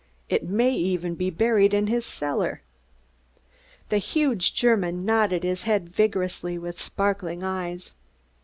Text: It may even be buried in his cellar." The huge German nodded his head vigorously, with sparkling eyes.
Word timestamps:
It 0.29 0.43
may 0.43 0.71
even 0.73 1.13
be 1.13 1.29
buried 1.29 1.75
in 1.75 1.85
his 1.85 2.03
cellar." 2.07 2.63
The 3.89 3.99
huge 3.99 4.55
German 4.55 5.05
nodded 5.05 5.43
his 5.43 5.61
head 5.61 5.89
vigorously, 5.89 6.57
with 6.57 6.81
sparkling 6.81 7.43
eyes. 7.43 7.93